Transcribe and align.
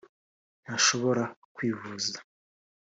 ntashobora 0.63 1.23
kwivuza 1.55 2.17